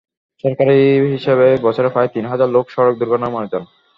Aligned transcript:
সরকারি 0.43 0.77
হিসাবে 1.13 1.47
বছরে 1.65 1.89
প্রায় 1.93 2.09
তিন 2.13 2.25
হাজার 2.31 2.49
লোক 2.55 2.65
সড়ক 2.69 2.95
দুর্ঘটনায় 2.99 3.33
মারা 3.33 3.47
যান। 3.51 3.63